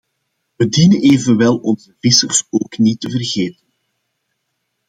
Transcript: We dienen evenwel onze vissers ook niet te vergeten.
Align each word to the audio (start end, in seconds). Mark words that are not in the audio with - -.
We 0.55 0.69
dienen 0.69 0.99
evenwel 1.01 1.57
onze 1.57 1.95
vissers 1.99 2.45
ook 2.49 2.77
niet 2.77 2.99
te 2.99 3.09
vergeten. 3.09 3.65